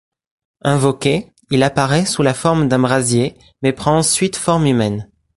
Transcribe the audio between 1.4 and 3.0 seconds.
il apparait sous la forme d'un